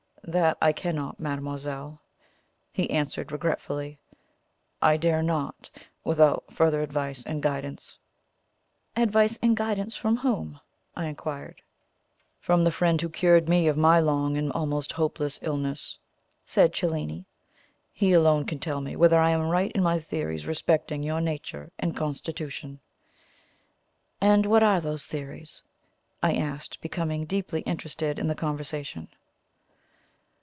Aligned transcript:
"That 0.23 0.55
I 0.61 0.71
cannot, 0.71 1.19
mademoiselle," 1.19 2.03
he 2.71 2.89
answered 2.91 3.33
regretfully; 3.33 3.99
"I 4.81 4.95
dare 4.95 5.21
not, 5.23 5.69
without 6.05 6.45
further 6.53 6.81
advice 6.81 7.25
and 7.25 7.41
guidance." 7.43 7.97
"Advice 8.95 9.37
and 9.41 9.57
guidance 9.57 9.97
from 9.97 10.17
whom?" 10.17 10.61
I 10.95 11.07
inquired. 11.07 11.61
"From 12.39 12.63
the 12.63 12.71
friend 12.71 13.01
who 13.01 13.09
cured 13.09 13.49
me 13.49 13.67
of 13.67 13.75
my 13.75 13.99
long 13.99 14.37
and 14.37 14.51
almost 14.53 14.93
hopeless 14.93 15.37
illness," 15.41 15.97
said 16.45 16.71
Cellini. 16.73 17.25
"He 17.91 18.13
alone 18.13 18.45
can 18.45 18.59
tell 18.59 18.79
me 18.79 18.95
whether 18.95 19.19
I 19.19 19.31
am 19.31 19.49
right 19.49 19.71
in 19.73 19.83
my 19.83 19.99
theories 19.99 20.47
respecting 20.47 21.01
your 21.03 21.19
nature 21.19 21.71
and 21.77 21.97
constitution." 21.97 22.79
"And 24.21 24.45
what 24.45 24.63
are 24.63 24.79
those 24.79 25.05
theories?" 25.05 25.63
I 26.23 26.35
asked, 26.35 26.79
becoming 26.79 27.25
deeply 27.25 27.61
interested 27.61 28.17
in 28.17 28.27
the 28.27 28.35
conversation. 28.35 29.09